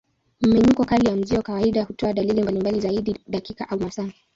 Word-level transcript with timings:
Mmenyuko 0.41 0.83
kali 0.85 1.05
ya 1.05 1.15
mzio 1.15 1.41
kawaida 1.41 1.83
hutoa 1.83 2.13
dalili 2.13 2.41
mbalimbali 2.41 2.79
zaidi 2.79 3.11
ya 3.11 3.17
dakika 3.27 3.69
au 3.69 3.79
masaa. 3.79 4.09